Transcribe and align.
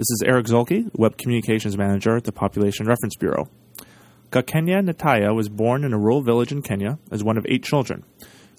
This 0.00 0.12
is 0.12 0.22
Eric 0.24 0.46
Zuehlke, 0.46 0.90
Web 0.94 1.18
Communications 1.18 1.76
Manager 1.76 2.16
at 2.16 2.24
the 2.24 2.32
Population 2.32 2.86
Reference 2.86 3.16
Bureau. 3.16 3.50
Kakenya 4.30 4.82
Ntaiya 4.82 5.34
was 5.36 5.50
born 5.50 5.84
in 5.84 5.92
a 5.92 5.98
rural 5.98 6.22
village 6.22 6.52
in 6.52 6.62
Kenya 6.62 6.98
as 7.10 7.22
one 7.22 7.36
of 7.36 7.44
eight 7.46 7.62
children. 7.62 8.02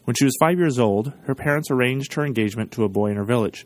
When 0.04 0.14
she 0.14 0.24
was 0.24 0.38
five 0.40 0.60
years 0.60 0.78
old, 0.78 1.14
her 1.24 1.34
parents 1.34 1.72
arranged 1.72 2.14
her 2.14 2.24
engagement 2.24 2.72
to 2.74 2.84
a 2.84 2.90
boy 2.90 3.08
in 3.08 3.18
her 3.18 3.24
village. 3.24 3.66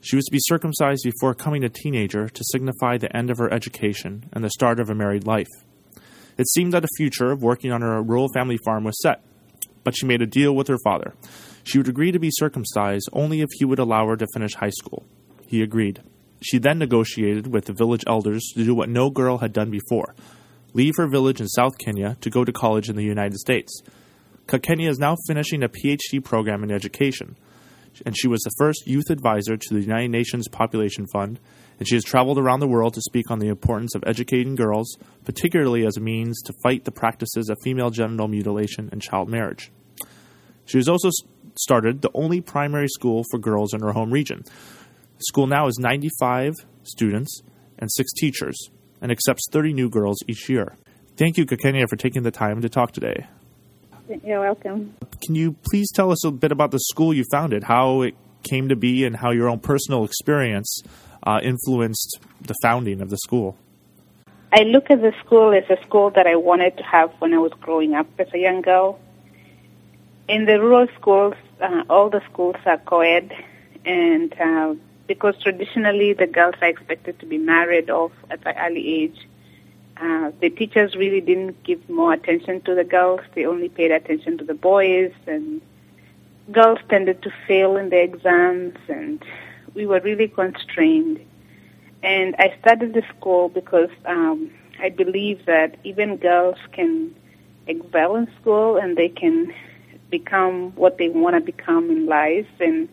She 0.00 0.16
was 0.16 0.24
to 0.24 0.32
be 0.32 0.40
circumcised 0.40 1.04
before 1.04 1.34
coming 1.34 1.62
a 1.62 1.68
teenager 1.68 2.28
to 2.28 2.44
signify 2.50 2.98
the 2.98 3.16
end 3.16 3.30
of 3.30 3.38
her 3.38 3.52
education 3.54 4.28
and 4.32 4.42
the 4.42 4.50
start 4.50 4.80
of 4.80 4.90
a 4.90 4.94
married 4.96 5.24
life. 5.24 5.46
It 6.36 6.48
seemed 6.48 6.72
that 6.72 6.84
a 6.84 6.96
future 6.96 7.30
of 7.30 7.44
working 7.44 7.70
on 7.70 7.82
her 7.82 8.02
rural 8.02 8.26
family 8.34 8.58
farm 8.64 8.82
was 8.82 9.00
set, 9.00 9.22
but 9.84 9.96
she 9.96 10.04
made 10.04 10.20
a 10.20 10.26
deal 10.26 10.56
with 10.56 10.66
her 10.66 10.78
father. 10.82 11.14
She 11.62 11.78
would 11.78 11.88
agree 11.88 12.10
to 12.10 12.18
be 12.18 12.30
circumcised 12.32 13.08
only 13.12 13.40
if 13.40 13.50
he 13.52 13.64
would 13.64 13.78
allow 13.78 14.08
her 14.08 14.16
to 14.16 14.26
finish 14.34 14.54
high 14.54 14.70
school. 14.70 15.06
He 15.46 15.62
agreed. 15.62 16.02
She 16.44 16.58
then 16.58 16.78
negotiated 16.78 17.46
with 17.46 17.64
the 17.64 17.72
village 17.72 18.04
elders 18.06 18.52
to 18.54 18.64
do 18.64 18.74
what 18.74 18.88
no 18.88 19.08
girl 19.10 19.38
had 19.38 19.52
done 19.52 19.70
before 19.70 20.14
leave 20.74 20.96
her 20.96 21.06
village 21.06 21.40
in 21.40 21.48
South 21.48 21.78
Kenya 21.78 22.16
to 22.20 22.28
go 22.28 22.44
to 22.44 22.52
college 22.52 22.90
in 22.90 22.96
the 22.96 23.04
United 23.04 23.38
States. 23.38 23.80
Kakenya 24.46 24.90
is 24.90 24.98
now 24.98 25.16
finishing 25.26 25.62
a 25.62 25.68
PhD 25.68 26.22
program 26.22 26.62
in 26.62 26.70
education, 26.70 27.36
and 28.04 28.18
she 28.18 28.28
was 28.28 28.42
the 28.42 28.54
first 28.58 28.86
youth 28.86 29.08
advisor 29.08 29.56
to 29.56 29.74
the 29.74 29.80
United 29.80 30.10
Nations 30.10 30.48
Population 30.48 31.06
Fund, 31.12 31.38
and 31.78 31.88
she 31.88 31.94
has 31.94 32.04
traveled 32.04 32.38
around 32.38 32.60
the 32.60 32.68
world 32.68 32.92
to 32.94 33.00
speak 33.00 33.30
on 33.30 33.38
the 33.38 33.48
importance 33.48 33.94
of 33.94 34.04
educating 34.06 34.54
girls, 34.54 34.98
particularly 35.24 35.86
as 35.86 35.96
a 35.96 36.00
means 36.00 36.42
to 36.42 36.52
fight 36.62 36.84
the 36.84 36.92
practices 36.92 37.48
of 37.48 37.56
female 37.62 37.90
genital 37.90 38.28
mutilation 38.28 38.88
and 38.92 39.00
child 39.00 39.28
marriage. 39.28 39.72
She 40.66 40.78
has 40.78 40.88
also 40.88 41.10
started 41.56 42.02
the 42.02 42.10
only 42.14 42.40
primary 42.40 42.88
school 42.88 43.22
for 43.30 43.38
girls 43.38 43.72
in 43.72 43.80
her 43.80 43.92
home 43.92 44.10
region. 44.10 44.44
School 45.28 45.46
now 45.46 45.66
has 45.66 45.78
95 45.78 46.54
students 46.82 47.42
and 47.78 47.90
six 47.92 48.12
teachers 48.12 48.56
and 49.00 49.10
accepts 49.10 49.48
30 49.50 49.72
new 49.72 49.90
girls 49.90 50.18
each 50.28 50.48
year. 50.48 50.76
Thank 51.16 51.36
you, 51.36 51.46
Kakenya, 51.46 51.88
for 51.88 51.96
taking 51.96 52.22
the 52.22 52.30
time 52.30 52.60
to 52.62 52.68
talk 52.68 52.92
today. 52.92 53.26
You're 54.22 54.40
welcome. 54.40 54.94
Can 55.24 55.34
you 55.34 55.56
please 55.70 55.90
tell 55.92 56.10
us 56.10 56.24
a 56.24 56.30
bit 56.30 56.52
about 56.52 56.70
the 56.70 56.80
school 56.80 57.14
you 57.14 57.24
founded, 57.30 57.64
how 57.64 58.02
it 58.02 58.14
came 58.42 58.68
to 58.68 58.76
be, 58.76 59.04
and 59.04 59.16
how 59.16 59.30
your 59.30 59.48
own 59.48 59.60
personal 59.60 60.04
experience 60.04 60.82
uh, 61.22 61.40
influenced 61.42 62.18
the 62.42 62.54
founding 62.62 63.00
of 63.00 63.10
the 63.10 63.16
school? 63.18 63.56
I 64.52 64.62
look 64.62 64.90
at 64.90 65.00
the 65.00 65.12
school 65.24 65.52
as 65.52 65.64
a 65.70 65.82
school 65.82 66.10
that 66.10 66.26
I 66.26 66.36
wanted 66.36 66.76
to 66.76 66.82
have 66.84 67.10
when 67.18 67.32
I 67.32 67.38
was 67.38 67.52
growing 67.60 67.94
up 67.94 68.06
as 68.18 68.28
a 68.34 68.38
young 68.38 68.60
girl. 68.60 69.00
In 70.28 70.44
the 70.44 70.60
rural 70.60 70.86
schools, 70.98 71.34
uh, 71.60 71.84
all 71.88 72.10
the 72.10 72.22
schools 72.30 72.56
are 72.66 72.78
co-ed, 72.78 73.32
and 73.84 74.32
uh, 74.40 74.74
because 75.06 75.34
traditionally 75.42 76.12
the 76.12 76.26
girls 76.26 76.54
are 76.60 76.68
expected 76.68 77.18
to 77.20 77.26
be 77.26 77.38
married 77.38 77.90
off 77.90 78.12
at 78.30 78.46
an 78.46 78.54
early 78.58 79.02
age, 79.02 79.28
uh, 80.00 80.30
the 80.40 80.50
teachers 80.50 80.94
really 80.96 81.20
didn't 81.20 81.62
give 81.62 81.88
more 81.88 82.12
attention 82.12 82.60
to 82.62 82.74
the 82.74 82.84
girls. 82.84 83.20
They 83.34 83.44
only 83.46 83.68
paid 83.68 83.90
attention 83.92 84.38
to 84.38 84.44
the 84.44 84.54
boys, 84.54 85.12
and 85.26 85.60
girls 86.50 86.78
tended 86.88 87.22
to 87.22 87.30
fail 87.46 87.76
in 87.76 87.90
the 87.90 88.00
exams, 88.02 88.76
and 88.88 89.22
we 89.74 89.86
were 89.86 90.00
really 90.00 90.28
constrained. 90.28 91.20
And 92.02 92.34
I 92.38 92.54
started 92.60 92.92
the 92.94 93.02
school 93.16 93.48
because 93.48 93.90
um, 94.04 94.50
I 94.80 94.90
believe 94.90 95.46
that 95.46 95.76
even 95.84 96.16
girls 96.16 96.58
can 96.72 97.14
excel 97.66 98.16
in 98.16 98.28
school 98.40 98.76
and 98.76 98.96
they 98.96 99.08
can 99.08 99.52
become 100.10 100.72
what 100.76 100.98
they 100.98 101.08
want 101.08 101.34
to 101.34 101.40
become 101.40 101.90
in 101.90 102.06
life. 102.06 102.46
And 102.60 102.88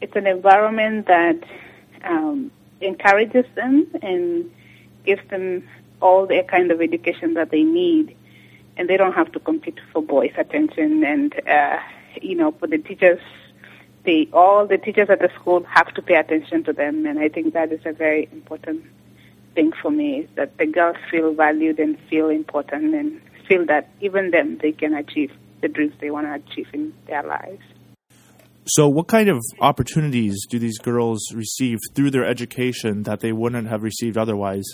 it's 0.00 0.16
an 0.16 0.26
environment 0.26 1.06
that 1.06 1.38
um, 2.04 2.50
encourages 2.80 3.44
them 3.54 3.86
and 4.02 4.50
gives 5.04 5.26
them 5.28 5.68
all 6.00 6.26
the 6.26 6.42
kind 6.42 6.70
of 6.70 6.80
education 6.80 7.34
that 7.34 7.50
they 7.50 7.62
need, 7.62 8.16
and 8.76 8.88
they 8.88 8.96
don't 8.96 9.12
have 9.12 9.30
to 9.32 9.40
compete 9.40 9.78
for 9.92 10.02
boys' 10.02 10.32
attention. 10.36 11.04
And 11.04 11.34
uh, 11.46 11.78
you 12.20 12.34
know, 12.34 12.52
for 12.52 12.66
the 12.66 12.78
teachers, 12.78 13.20
they 14.04 14.28
all 14.32 14.66
the 14.66 14.78
teachers 14.78 15.10
at 15.10 15.20
the 15.20 15.30
school 15.34 15.62
have 15.64 15.92
to 15.94 16.02
pay 16.02 16.14
attention 16.14 16.64
to 16.64 16.72
them, 16.72 17.06
and 17.06 17.18
I 17.18 17.28
think 17.28 17.52
that 17.54 17.72
is 17.72 17.80
a 17.84 17.92
very 17.92 18.28
important 18.32 18.84
thing 19.54 19.72
for 19.72 19.90
me 19.90 20.20
is 20.20 20.28
that 20.36 20.56
the 20.58 20.66
girls 20.66 20.96
feel 21.10 21.34
valued 21.34 21.78
and 21.78 21.98
feel 22.08 22.28
important 22.28 22.94
and 22.94 23.20
feel 23.48 23.66
that 23.66 23.88
even 24.00 24.30
them 24.30 24.58
they 24.58 24.72
can 24.72 24.94
achieve 24.94 25.32
the 25.60 25.68
dreams 25.68 25.92
they 26.00 26.10
want 26.10 26.26
to 26.26 26.34
achieve 26.34 26.68
in 26.72 26.94
their 27.06 27.22
lives. 27.24 27.62
So, 28.72 28.88
what 28.88 29.08
kind 29.08 29.28
of 29.28 29.42
opportunities 29.60 30.46
do 30.48 30.60
these 30.60 30.78
girls 30.78 31.34
receive 31.34 31.78
through 31.92 32.12
their 32.12 32.24
education 32.24 33.02
that 33.02 33.18
they 33.18 33.32
wouldn't 33.32 33.66
have 33.66 33.82
received 33.82 34.16
otherwise? 34.16 34.64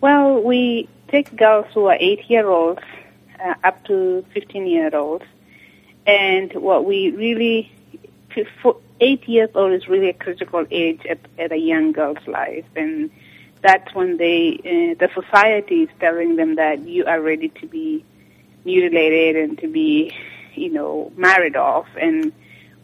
Well, 0.00 0.40
we 0.40 0.88
take 1.08 1.36
girls 1.36 1.66
who 1.74 1.86
are 1.86 1.96
eight 1.98 2.30
year 2.30 2.46
olds 2.46 2.82
uh, 3.44 3.54
up 3.64 3.84
to 3.86 4.24
15 4.32 4.68
year 4.68 4.90
olds. 4.94 5.24
And 6.06 6.52
what 6.52 6.84
we 6.84 7.10
really, 7.10 7.72
eight 9.00 9.28
years 9.28 9.50
old 9.56 9.72
is 9.72 9.88
really 9.88 10.10
a 10.10 10.14
critical 10.14 10.64
age 10.70 11.04
at, 11.10 11.18
at 11.40 11.50
a 11.50 11.58
young 11.58 11.90
girl's 11.90 12.24
life. 12.28 12.66
And 12.76 13.10
that's 13.62 13.92
when 13.96 14.16
they, 14.16 14.58
uh, 14.58 14.94
the 15.04 15.08
society 15.12 15.82
is 15.82 15.90
telling 15.98 16.36
them 16.36 16.54
that 16.54 16.86
you 16.86 17.04
are 17.06 17.20
ready 17.20 17.48
to 17.48 17.66
be 17.66 18.04
mutilated 18.64 19.42
and 19.42 19.58
to 19.58 19.66
be, 19.66 20.14
you 20.54 20.70
know, 20.70 21.10
married 21.16 21.56
off. 21.56 21.88
And 22.00 22.32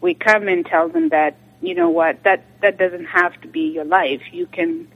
we 0.01 0.15
come 0.15 0.49
and 0.49 0.65
tell 0.65 0.89
them 0.89 1.09
that, 1.11 1.37
you 1.61 1.75
know 1.75 1.91
what, 1.91 2.23
that, 2.25 2.45
that 2.61 2.79
doesn't 2.79 3.07
have 3.07 3.41
to 3.41 3.49
be 3.49 3.63
your 3.63 3.85
life. 3.85 4.23
You 4.33 4.47
can 4.47 4.89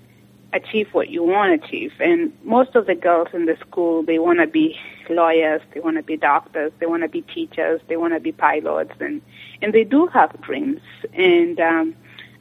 achieve 0.52 0.88
what 0.92 1.08
you 1.08 1.22
want 1.22 1.60
to 1.60 1.66
achieve. 1.66 1.92
And 2.00 2.32
most 2.44 2.74
of 2.74 2.86
the 2.86 2.94
girls 2.94 3.28
in 3.32 3.46
the 3.46 3.56
school, 3.60 4.02
they 4.02 4.18
want 4.18 4.41
to 4.41 4.46
be 4.46 4.78
lawyers, 5.08 5.62
they 5.72 5.80
want 5.80 5.96
to 5.96 6.02
be 6.02 6.16
doctors, 6.16 6.72
they 6.78 6.86
want 6.86 7.02
to 7.02 7.08
be 7.08 7.22
teachers, 7.22 7.80
they 7.88 7.96
want 7.96 8.14
to 8.14 8.20
be 8.20 8.32
pilots, 8.32 8.94
and 9.00 9.22
and 9.60 9.72
they 9.72 9.84
do 9.84 10.06
have 10.08 10.41
dreams. 10.41 10.80
And 11.14 11.58
um, 11.60 11.94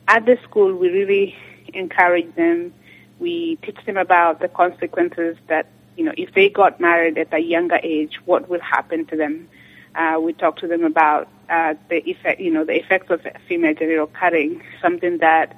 at 0.08 0.26
the 0.26 0.38
school, 0.44 0.74
we 0.76 0.90
really 0.90 1.36
encourage 1.74 2.34
them. 2.36 2.74
We 3.20 3.58
teach 3.58 3.78
them 3.86 3.98
about 3.98 4.40
the 4.40 4.48
consequences 4.48 5.38
that 5.48 5.68
you 5.96 6.04
know 6.04 6.14
if 6.18 6.34
they 6.34 6.50
got 6.50 6.80
married 6.80 7.18
at 7.18 7.34
a 7.34 7.40
younger 7.40 7.80
age, 7.82 8.20
what 8.26 8.50
will 8.50 8.62
happen 8.62 9.06
to 9.08 9.16
them. 9.16 9.50
Uh, 9.96 10.20
we 10.22 10.34
talk 10.34 10.58
to 10.58 10.68
them 10.68 10.84
about 10.84 11.28
uh, 11.50 11.74
the 11.90 11.98
effect, 12.10 12.40
you 12.40 12.52
know, 12.52 12.64
the 12.64 12.78
effects 12.78 13.10
of 13.10 13.22
female 13.48 13.74
genital 13.74 14.08
cutting, 14.08 14.64
something 14.82 15.18
that 15.18 15.56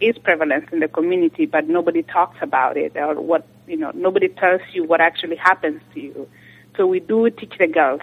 is 0.00 0.16
prevalent 0.18 0.68
in 0.72 0.80
the 0.80 0.88
community, 0.88 1.46
but 1.46 1.68
nobody 1.68 2.02
talks 2.02 2.38
about 2.40 2.76
it 2.76 2.96
or 2.96 3.20
what, 3.20 3.46
you 3.66 3.76
know, 3.76 3.90
nobody 3.94 4.28
tells 4.28 4.62
you 4.72 4.84
what 4.84 5.00
actually 5.00 5.36
happens 5.36 5.80
to 5.92 6.00
you. 6.00 6.28
So 6.76 6.86
we 6.86 7.00
do 7.00 7.28
teach 7.30 7.54
the 7.58 7.66
girls 7.66 8.00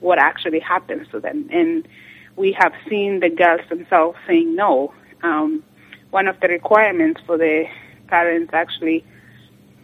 what 0.00 0.18
actually 0.18 0.60
happens 0.60 1.08
to 1.08 1.20
them. 1.20 1.48
And 1.52 1.86
we 2.36 2.52
have 2.52 2.72
seen 2.88 3.20
the 3.20 3.28
girls 3.30 3.60
themselves 3.68 4.18
saying 4.26 4.54
no. 4.54 4.92
Um, 5.22 5.62
one 6.10 6.28
of 6.28 6.38
the 6.40 6.48
requirements 6.48 7.20
for 7.26 7.36
the 7.36 7.66
parents 8.08 8.52
actually, 8.52 9.04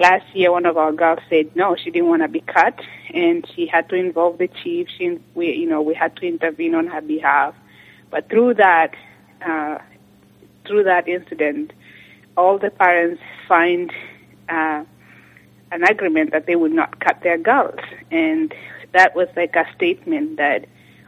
last 0.01 0.25
year 0.35 0.51
one 0.51 0.67
of 0.67 0.77
our 0.77 0.93
girls 0.93 1.21
said 1.29 1.55
no, 1.55 1.77
she 1.77 1.91
didn't 1.91 2.09
want 2.09 2.23
to 2.23 2.29
be 2.29 2.41
cut 2.41 2.81
and 3.15 3.47
she 3.55 3.67
had 3.67 3.89
to 3.91 3.95
involve 3.95 4.39
the 4.39 4.49
chief. 4.49 4.89
She, 4.97 5.19
we, 5.35 5.53
you 5.53 5.69
know, 5.69 5.83
we 5.83 5.95
had 5.95 6.17
to 6.17 6.27
intervene 6.27 6.75
on 6.75 6.87
her 6.89 7.01
behalf. 7.01 7.55
But 8.11 8.29
through 8.29 8.55
that, 8.55 8.95
uh, 9.47 9.79
through 10.67 10.85
that 10.85 11.07
incident, 11.07 11.73
all 12.37 12.59
the 12.59 12.71
parents 12.71 13.23
signed 13.47 13.93
uh, 14.49 14.85
an 15.73 15.85
agreement 15.85 16.33
that 16.33 16.47
they 16.47 16.57
would 16.57 16.73
not 16.73 16.99
cut 17.01 17.21
their 17.23 17.39
girls, 17.39 17.79
and 18.11 18.53
that 18.93 19.15
was 19.15 19.29
like 19.37 19.55
a 19.55 19.67
statement 19.75 20.37
that 20.37 20.67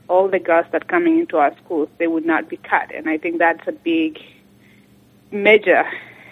all 0.08 0.28
the 0.28 0.38
girls 0.38 0.66
that 0.72 0.88
coming 0.88 1.18
into 1.18 1.38
our 1.38 1.56
schools 1.64 1.88
they 1.98 2.06
would 2.06 2.26
not 2.26 2.48
be 2.48 2.56
cut, 2.56 2.94
and 2.94 3.08
I 3.08 3.18
think 3.18 3.38
that's 3.38 3.66
a 3.66 3.72
big 3.72 4.20
major 5.30 5.84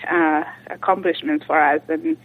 uh, 0.09 0.45
accomplishment 0.69 1.45
for 1.45 1.61
us, 1.61 1.81
and, 1.89 2.05
and 2.05 2.17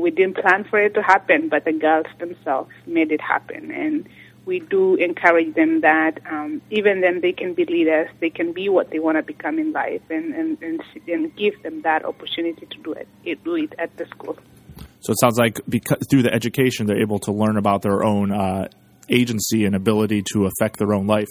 we 0.00 0.10
didn't 0.10 0.36
plan 0.36 0.64
for 0.64 0.78
it 0.78 0.94
to 0.94 1.02
happen, 1.02 1.48
but 1.48 1.64
the 1.64 1.72
girls 1.72 2.06
themselves 2.18 2.70
made 2.86 3.12
it 3.12 3.20
happen, 3.20 3.70
and 3.70 4.08
we 4.44 4.58
do 4.58 4.96
encourage 4.96 5.54
them 5.54 5.82
that 5.82 6.18
um, 6.30 6.60
even 6.70 7.00
then 7.00 7.20
they 7.20 7.32
can 7.32 7.54
be 7.54 7.64
leaders, 7.64 8.08
they 8.20 8.30
can 8.30 8.52
be 8.52 8.68
what 8.68 8.90
they 8.90 8.98
want 8.98 9.16
to 9.16 9.22
become 9.22 9.58
in 9.58 9.72
life, 9.72 10.02
and, 10.10 10.34
and, 10.34 10.60
and, 10.62 10.82
and 11.06 11.36
give 11.36 11.62
them 11.62 11.82
that 11.82 12.04
opportunity 12.04 12.66
to 12.66 12.78
do 12.78 12.92
it, 12.92 13.08
do 13.44 13.54
it 13.54 13.72
at 13.78 13.96
the 13.98 14.06
school. 14.06 14.36
So 15.00 15.12
it 15.12 15.20
sounds 15.20 15.38
like 15.38 15.60
because, 15.68 15.98
through 16.10 16.22
the 16.22 16.32
education, 16.32 16.86
they're 16.86 17.00
able 17.00 17.18
to 17.20 17.32
learn 17.32 17.56
about 17.56 17.82
their 17.82 18.04
own 18.04 18.32
uh, 18.32 18.68
agency 19.08 19.64
and 19.64 19.74
ability 19.74 20.22
to 20.32 20.46
affect 20.46 20.78
their 20.78 20.92
own 20.92 21.06
life. 21.06 21.28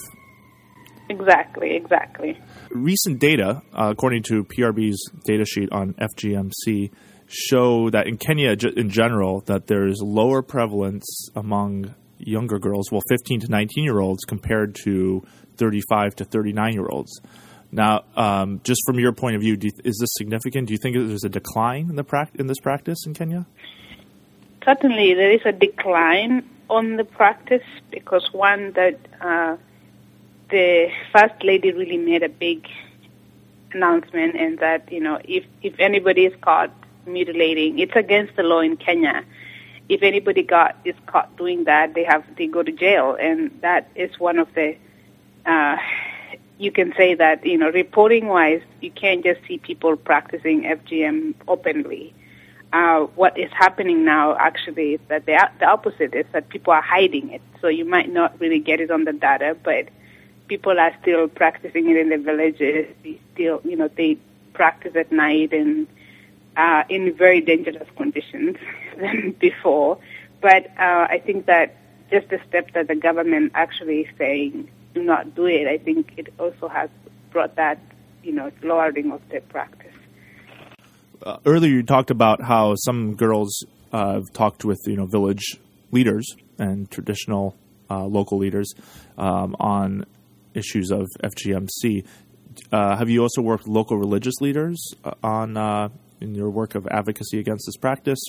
Exactly, 1.10 1.76
exactly. 1.76 2.40
Recent 2.70 3.20
data, 3.20 3.62
uh, 3.74 3.90
according 3.92 4.24
to 4.24 4.46
PRB's 4.46 5.12
data 5.26 5.46
sheet 5.46 5.70
on 5.72 5.94
FGMC, 5.94 6.92
show 7.32 7.90
that 7.90 8.08
in 8.08 8.18
Kenya 8.18 8.56
in 8.76 8.90
general 8.90 9.42
that 9.46 9.68
there's 9.68 10.02
lower 10.02 10.42
prevalence 10.42 11.30
among 11.36 11.96
younger 12.18 12.60
girls, 12.60 12.92
well, 12.92 13.02
15 13.10 13.42
to 13.42 13.48
19 13.48 13.84
year 13.84 14.00
olds 14.00 14.26
compared 14.26 14.76
to 14.84 15.24
35 15.58 16.16
to 16.18 16.26
39 16.26 16.74
year 16.74 16.88
olds. 16.90 17.22
Now, 17.72 18.02
um, 18.18 18.60
just 18.64 18.82
from 18.86 19.00
your 19.00 19.14
point 19.14 19.36
of 19.36 19.42
view, 19.42 19.58
you, 19.60 19.72
is 19.86 19.98
this 20.00 20.10
significant? 20.14 20.68
Do 20.68 20.74
you 20.74 20.80
think 20.82 20.96
there's 20.96 21.24
a 21.24 21.30
decline 21.30 21.90
in 21.90 21.96
the 21.96 22.04
pra- 22.04 22.30
in 22.36 22.48
this 22.48 22.60
practice 22.60 23.06
in 23.06 23.14
Kenya? 23.14 23.46
Certainly, 24.66 25.14
there 25.14 25.32
is 25.32 25.42
a 25.46 25.54
decline 25.54 26.48
on 26.70 26.98
the 26.98 27.06
practice 27.06 27.64
because 27.90 28.28
one 28.34 28.74
that 28.74 29.00
uh, 29.22 29.56
the 30.50 30.90
first 31.14 31.44
lady 31.44 31.72
really 31.72 31.98
made 31.98 32.24
a 32.24 32.30
big 32.30 32.68
announcement, 33.72 34.36
and 34.36 34.60
that 34.60 34.92
you 34.92 35.00
know 35.00 35.20
if 35.24 35.46
if 35.62 35.80
anybody 35.80 36.26
is 36.26 36.36
caught 36.42 36.74
mutilating, 37.06 37.80
it's 37.80 37.96
against 37.96 38.36
the 38.36 38.44
law 38.44 38.60
in 38.60 38.78
Kenya. 38.78 39.24
If 39.90 40.04
anybody 40.04 40.44
got 40.44 40.78
is 40.86 40.96
caught 41.06 41.36
doing 41.38 41.66
that, 41.66 41.94
they 41.94 42.04
have 42.04 42.24
they 42.38 42.48
go 42.48 42.64
to 42.64 42.72
jail, 42.72 43.18
and 43.20 43.52
that 43.62 43.90
is 43.96 44.20
one 44.20 44.40
of 44.40 44.54
the. 44.54 44.76
Uh, 45.46 45.78
you 46.58 46.72
can 46.72 46.94
say 46.96 47.16
that 47.16 47.46
you 47.46 47.58
know 47.58 47.70
reporting 47.72 48.28
wise, 48.28 48.62
you 48.80 48.92
can't 48.92 49.24
just 49.24 49.42
see 49.48 49.58
people 49.58 49.98
practicing 49.98 50.64
FGM 50.64 51.34
openly. 51.48 52.14
Uh, 52.72 53.02
what 53.16 53.38
is 53.38 53.52
happening 53.52 54.06
now 54.06 54.38
actually 54.38 54.94
is 54.94 55.02
that 55.10 55.26
the 55.26 55.38
the 55.60 55.66
opposite 55.66 56.14
is 56.14 56.26
that 56.32 56.48
people 56.50 56.72
are 56.72 56.82
hiding 56.82 57.30
it. 57.32 57.42
So 57.60 57.68
you 57.68 57.84
might 57.84 58.10
not 58.10 58.40
really 58.40 58.60
get 58.60 58.80
it 58.80 58.92
on 58.92 59.04
the 59.04 59.14
data, 59.14 59.58
but 59.62 59.90
people 60.48 60.78
are 60.78 60.94
still 61.02 61.28
practicing 61.30 61.90
it 61.90 61.98
in 61.98 62.10
the 62.10 62.18
villages. 62.18 62.86
They 63.04 63.20
still, 63.34 63.62
you 63.64 63.78
know, 63.78 63.88
they 63.88 64.18
practice 64.54 64.96
at 64.98 65.10
night 65.10 65.54
and 65.54 65.88
uh, 66.58 66.84
in 66.90 67.14
very 67.16 67.42
dangerous 67.42 67.88
conditions 67.96 68.58
than 69.00 69.36
before. 69.40 70.00
But 70.42 70.68
uh, 70.78 71.08
I 71.10 71.22
think 71.24 71.46
that 71.46 71.76
just 72.12 72.30
the 72.30 72.40
step 72.48 72.72
that 72.74 72.88
the 72.88 72.96
government 72.96 73.52
actually 73.56 74.02
is 74.02 74.08
saying 74.18 74.70
do 74.94 75.04
not 75.04 75.36
do 75.36 75.46
it, 75.46 75.68
I 75.68 75.78
think 75.78 76.14
it 76.18 76.34
also 76.38 76.68
has 76.68 76.90
brought 77.32 77.56
that, 77.56 77.80
you 78.24 78.34
know, 78.34 78.52
lowering 78.62 79.12
of 79.12 79.22
the 79.30 79.40
practice. 79.40 79.88
Uh, 81.24 81.38
earlier, 81.46 81.72
you 81.72 81.84
talked 81.84 82.12
about 82.12 82.42
how 82.42 82.76
some 82.76 83.16
girls 83.16 83.64
uh, 83.94 84.14
have 84.16 84.32
talked 84.34 84.66
with 84.66 84.80
you 84.88 84.96
know 84.96 85.06
village 85.06 85.60
leaders 85.92 86.36
and 86.58 86.90
traditional 86.90 87.56
uh, 87.90 88.06
local 88.06 88.38
leaders 88.38 88.74
um, 89.18 89.56
on 89.60 90.06
issues 90.54 90.92
of 90.92 91.08
FGMC. 91.24 92.06
Uh, 92.72 92.98
have 92.98 93.10
you 93.10 93.22
also 93.22 93.42
worked 93.42 93.64
with 93.64 93.74
local 93.74 93.98
religious 93.98 94.42
leaders 94.42 94.94
uh, 95.04 95.12
on 95.24 95.92
in 96.22 96.36
your 96.36 96.50
work 96.50 96.76
of 96.76 96.88
advocacy 96.88 97.40
against 97.40 97.66
this 97.66 97.78
practice? 97.78 98.20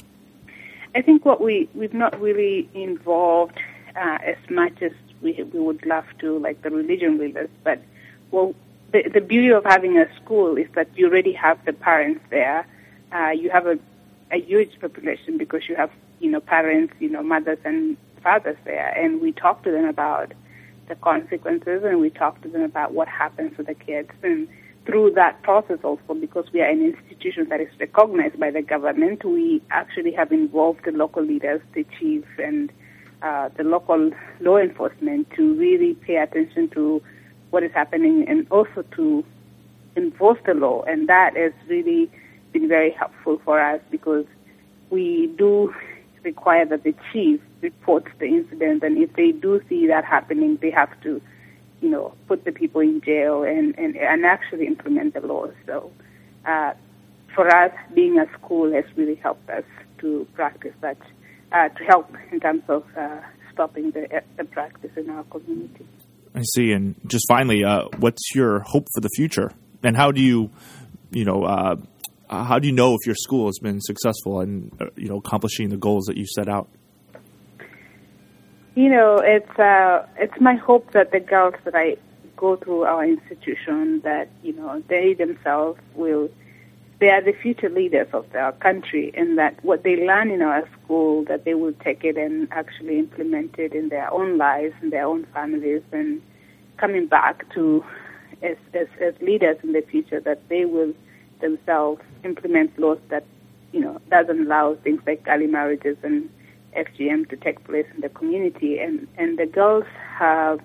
I 0.94 1.02
think 1.02 1.24
what 1.24 1.40
we 1.40 1.68
we've 1.74 1.94
not 1.94 2.20
really 2.20 2.68
involved 2.74 3.58
as 3.94 4.36
much 4.50 4.82
as 4.82 4.92
we 5.20 5.42
we 5.52 5.60
would 5.60 5.86
love 5.86 6.06
to, 6.20 6.38
like 6.38 6.62
the 6.62 6.70
religion 6.70 7.18
leaders, 7.18 7.50
but 7.62 7.80
well, 8.30 8.54
the, 8.92 9.08
the 9.08 9.20
beauty 9.20 9.52
of 9.52 9.64
having 9.64 9.98
a 9.98 10.06
school 10.16 10.56
is 10.56 10.68
that 10.74 10.88
you 10.96 11.06
already 11.06 11.32
have 11.32 11.64
the 11.64 11.72
parents 11.72 12.20
there 12.30 12.66
uh, 13.12 13.30
you 13.30 13.50
have 13.50 13.66
a, 13.66 13.78
a 14.30 14.40
huge 14.40 14.80
population 14.80 15.36
because 15.36 15.68
you 15.68 15.76
have, 15.76 15.90
you 16.20 16.30
know, 16.30 16.40
parents, 16.40 16.94
you 16.98 17.08
know, 17.08 17.22
mothers 17.22 17.58
and 17.64 17.96
fathers 18.22 18.56
there, 18.64 18.88
and 18.96 19.20
we 19.20 19.32
talk 19.32 19.62
to 19.64 19.70
them 19.70 19.84
about 19.84 20.32
the 20.88 20.94
consequences, 20.96 21.84
and 21.84 22.00
we 22.00 22.10
talk 22.10 22.40
to 22.42 22.48
them 22.48 22.62
about 22.62 22.92
what 22.92 23.08
happens 23.08 23.56
to 23.56 23.62
the 23.62 23.74
kids, 23.74 24.10
and 24.22 24.48
through 24.84 25.12
that 25.12 25.42
process 25.42 25.78
also, 25.84 26.14
because 26.14 26.46
we 26.52 26.60
are 26.60 26.68
an 26.68 26.84
institution 26.84 27.48
that 27.48 27.60
is 27.60 27.68
recognized 27.78 28.38
by 28.38 28.50
the 28.50 28.62
government, 28.62 29.24
we 29.24 29.62
actually 29.70 30.12
have 30.12 30.32
involved 30.32 30.84
the 30.84 30.92
local 30.92 31.22
leaders, 31.22 31.60
the 31.74 31.86
chief, 31.98 32.24
and 32.38 32.72
uh, 33.22 33.48
the 33.56 33.62
local 33.62 34.10
law 34.40 34.56
enforcement 34.56 35.30
to 35.36 35.54
really 35.54 35.94
pay 35.94 36.16
attention 36.16 36.68
to 36.70 37.00
what 37.50 37.62
is 37.62 37.72
happening 37.72 38.26
and 38.28 38.46
also 38.50 38.82
to 38.96 39.24
enforce 39.96 40.38
the 40.46 40.54
law. 40.54 40.82
And 40.82 41.08
that 41.08 41.36
has 41.36 41.52
really 41.68 42.10
been 42.52 42.66
very 42.68 42.90
helpful 42.90 43.40
for 43.44 43.60
us 43.60 43.80
because 43.90 44.26
we 44.90 45.28
do 45.38 45.74
require 46.24 46.64
that 46.66 46.82
the 46.82 46.94
chief 47.12 47.40
reports 47.60 48.08
the 48.18 48.26
incident, 48.26 48.82
and 48.82 48.98
if 48.98 49.12
they 49.14 49.32
do 49.32 49.62
see 49.68 49.86
that 49.86 50.04
happening, 50.04 50.58
they 50.60 50.70
have 50.70 51.00
to, 51.02 51.20
you 51.82 51.90
know, 51.90 52.14
put 52.28 52.44
the 52.44 52.52
people 52.52 52.80
in 52.80 53.00
jail 53.00 53.42
and, 53.42 53.76
and, 53.78 53.96
and 53.96 54.24
actually 54.24 54.66
implement 54.66 55.14
the 55.14 55.20
laws. 55.20 55.52
So 55.66 55.90
uh, 56.46 56.72
for 57.34 57.48
us, 57.48 57.72
being 57.92 58.18
a 58.18 58.26
school 58.38 58.72
has 58.72 58.84
really 58.96 59.16
helped 59.16 59.50
us 59.50 59.64
to 59.98 60.26
practice 60.34 60.74
that, 60.80 60.96
uh, 61.50 61.68
to 61.68 61.84
help 61.84 62.14
in 62.30 62.40
terms 62.40 62.62
of 62.68 62.84
uh, 62.96 63.20
stopping 63.52 63.90
the, 63.90 64.22
the 64.36 64.44
practice 64.44 64.92
in 64.96 65.10
our 65.10 65.24
community. 65.24 65.86
I 66.34 66.42
see. 66.54 66.72
And 66.72 66.94
just 67.06 67.26
finally, 67.28 67.64
uh, 67.64 67.88
what's 67.98 68.34
your 68.34 68.60
hope 68.60 68.86
for 68.94 69.00
the 69.00 69.10
future? 69.16 69.52
And 69.82 69.96
how 69.96 70.12
do 70.12 70.22
you, 70.22 70.50
you 71.10 71.24
know, 71.24 71.42
uh, 71.42 71.76
uh, 72.30 72.44
how 72.44 72.58
do 72.58 72.66
you 72.66 72.72
know 72.72 72.94
if 72.94 73.04
your 73.04 73.16
school 73.16 73.46
has 73.46 73.58
been 73.58 73.80
successful 73.80 74.40
in 74.40 74.70
uh, 74.80 74.86
you 74.96 75.08
know 75.08 75.18
accomplishing 75.18 75.68
the 75.68 75.76
goals 75.76 76.06
that 76.06 76.16
you 76.16 76.26
set 76.26 76.48
out? 76.48 76.68
You 78.74 78.88
know, 78.88 79.18
it's 79.18 79.58
uh, 79.58 80.06
it's 80.16 80.40
my 80.40 80.54
hope 80.54 80.92
that 80.92 81.12
the 81.12 81.20
girls 81.20 81.54
that 81.64 81.74
I 81.74 81.96
go 82.36 82.56
through 82.56 82.82
our 82.84 83.04
institution 83.04 84.00
that 84.00 84.28
you 84.42 84.54
know 84.54 84.82
they 84.88 85.14
themselves 85.14 85.78
will 85.94 86.30
they 86.98 87.10
are 87.10 87.20
the 87.20 87.32
future 87.32 87.68
leaders 87.68 88.08
of 88.12 88.24
our 88.34 88.52
country 88.52 89.12
and 89.14 89.36
that 89.36 89.62
what 89.64 89.82
they 89.82 90.06
learn 90.06 90.30
in 90.30 90.40
our 90.40 90.66
school 90.72 91.24
that 91.24 91.44
they 91.44 91.54
will 91.54 91.72
take 91.84 92.04
it 92.04 92.16
and 92.16 92.48
actually 92.52 92.98
implement 92.98 93.58
it 93.58 93.72
in 93.74 93.88
their 93.90 94.12
own 94.12 94.38
lives 94.38 94.74
and 94.80 94.92
their 94.92 95.04
own 95.06 95.24
families 95.34 95.82
and 95.92 96.22
coming 96.76 97.06
back 97.06 97.48
to 97.52 97.84
as, 98.42 98.56
as, 98.72 98.86
as 99.00 99.14
leaders 99.20 99.56
in 99.62 99.72
the 99.72 99.82
future 99.82 100.20
that 100.20 100.48
they 100.48 100.64
will 100.64 100.94
themselves 101.40 102.00
implement 102.24 102.76
laws 102.78 102.98
that, 103.08 103.24
you 103.72 103.80
know, 103.80 104.00
doesn't 104.08 104.42
allow 104.46 104.74
things 104.76 105.00
like 105.06 105.22
early 105.26 105.48
marriages 105.48 105.96
and 106.02 106.30
FGM 106.76 107.28
to 107.30 107.36
take 107.36 107.62
place 107.64 107.86
in 107.94 108.00
the 108.00 108.08
community. 108.08 108.78
And, 108.78 109.06
and 109.16 109.38
the 109.38 109.46
girls 109.46 109.84
have, 110.16 110.60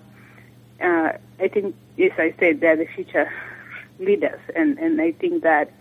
uh, 0.80 1.12
I 1.38 1.48
think, 1.48 1.74
as 1.98 2.12
I 2.18 2.34
said, 2.38 2.60
they're 2.60 2.76
the 2.76 2.86
future 2.86 3.30
leaders. 3.98 4.40
And, 4.54 4.78
and 4.78 5.00
I 5.00 5.12
think 5.12 5.42
that 5.42 5.72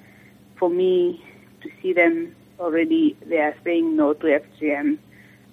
for 0.58 0.70
me 0.70 1.24
to 1.62 1.70
see 1.82 1.94
them 1.94 2.36
already, 2.60 3.16
they 3.26 3.38
are 3.38 3.56
saying 3.64 3.96
no 3.96 4.14
to 4.14 4.42
FGM, 4.62 4.98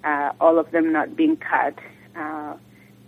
uh, 0.04 0.32
all 0.40 0.58
of 0.58 0.70
them 0.70 0.92
not 0.92 1.16
being 1.16 1.36
cut, 1.36 1.78
uh, 2.16 2.54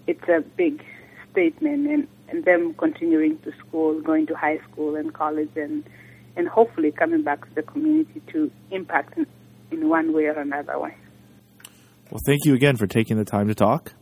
it's 0.07 0.29
a 0.29 0.43
big 0.57 0.85
statement. 1.33 1.89
And, 1.89 2.09
and 2.29 2.45
them 2.45 2.75
continuing 2.75 3.39
to 3.41 3.53
school, 3.59 4.01
going 4.01 4.27
to 4.27 4.35
high 4.35 4.59
school 4.71 4.97
and 4.97 5.13
college 5.13 5.51
and 5.57 5.85
and 6.37 6.49
hopefully 6.49 6.93
coming 6.93 7.23
back 7.23 7.49
to 7.49 7.55
the 7.55 7.63
community 7.63 8.21
to 8.33 8.51
impact 8.71 9.17
in, 9.17 9.27
in 9.71 9.89
one 9.89 10.13
way 10.13 10.27
or 10.27 10.39
another 10.39 10.79
way. 10.79 10.95
Well, 12.11 12.21
thank 12.25 12.45
you 12.45 12.55
again 12.55 12.77
for 12.77 12.87
taking 12.87 13.17
the 13.17 13.25
time 13.25 13.49
to 13.49 13.55
talk. 13.55 13.95